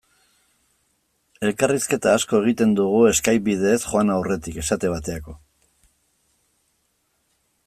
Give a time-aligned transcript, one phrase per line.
[1.49, 5.41] Elkarrizketa asko egiten dugu Skype bidez joan aurretik, esate baterako.